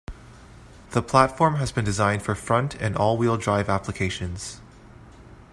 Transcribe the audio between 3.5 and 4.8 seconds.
applications.